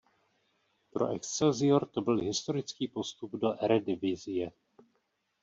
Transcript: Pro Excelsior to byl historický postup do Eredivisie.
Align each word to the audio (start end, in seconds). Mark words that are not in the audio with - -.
Pro 0.93 1.13
Excelsior 1.15 1.85
to 1.85 2.01
byl 2.01 2.17
historický 2.17 2.87
postup 2.87 3.31
do 3.31 3.63
Eredivisie. 3.63 4.51